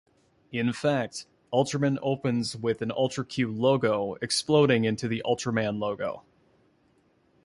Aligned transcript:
In 0.51 0.73
fact, 0.73 1.27
"Ultraman" 1.53 1.99
opens 2.01 2.55
with 2.55 2.79
the 2.79 2.91
"Ultra 2.97 3.23
Q" 3.23 3.51
logo 3.53 4.15
exploding 4.19 4.83
into 4.83 5.07
the 5.07 5.21
"Ultraman" 5.23 5.77
logo. 5.77 6.23